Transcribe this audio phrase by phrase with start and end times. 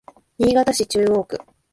[0.39, 1.39] 新潟市中央区